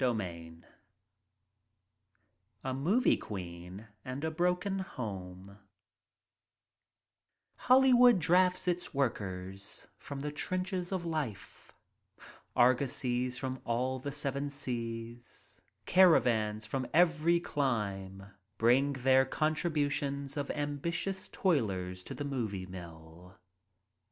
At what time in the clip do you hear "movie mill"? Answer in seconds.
22.25-23.37